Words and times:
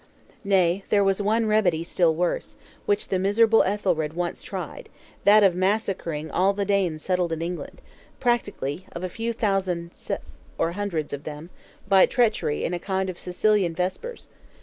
Nay, 0.43 0.83
there 0.89 1.03
was 1.03 1.21
one 1.21 1.45
remedy 1.45 1.83
still 1.83 2.15
worse, 2.15 2.57
which 2.87 3.09
the 3.09 3.19
miserable 3.19 3.61
Ethelred 3.65 4.13
once 4.13 4.41
tried: 4.41 4.89
that 5.25 5.43
of 5.43 5.53
massacring 5.53 6.31
"all 6.31 6.53
the 6.53 6.65
Danes 6.65 7.03
settled 7.03 7.31
in 7.31 7.43
England" 7.43 7.83
(practically, 8.19 8.87
of 8.93 9.03
a 9.03 9.09
few 9.09 9.31
thousands 9.31 10.11
or 10.57 10.71
hundreds 10.71 11.13
of 11.13 11.23
them), 11.23 11.51
by 11.87 12.07
treachery 12.07 12.65
and 12.65 12.73
a 12.73 12.79
kind 12.79 13.11
of 13.11 13.19
Sicilian 13.19 13.75
Vespers. 13.75 14.27